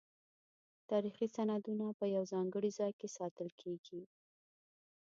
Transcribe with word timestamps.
تاریخي 0.91 1.27
سندونه 1.35 1.85
په 1.99 2.05
یو 2.15 2.23
ځانګړي 2.33 2.69
ځای 2.79 2.91
کې 2.99 3.07
ساتل 3.17 3.49
کیږي. 3.61 4.01